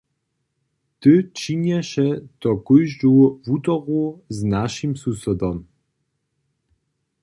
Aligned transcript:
Ty 0.99 1.11
činješe 1.37 2.07
to 2.41 2.49
kóždu 2.67 3.11
wutoru 3.45 4.03
z 4.35 4.37
našim 4.53 4.91
susodom. 5.01 5.57